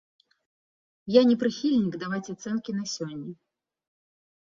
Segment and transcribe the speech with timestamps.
[1.19, 3.33] Я не прыхільнік даваць ацэнкі на сёння.